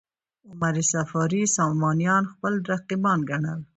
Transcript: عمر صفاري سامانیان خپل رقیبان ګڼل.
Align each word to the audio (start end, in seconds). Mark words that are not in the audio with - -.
عمر 0.49 0.75
صفاري 0.91 1.41
سامانیان 1.57 2.23
خپل 2.31 2.53
رقیبان 2.71 3.19
ګڼل. 3.29 3.59